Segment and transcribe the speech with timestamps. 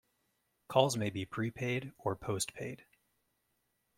[0.67, 2.85] Calls may be prepaid or postpaid.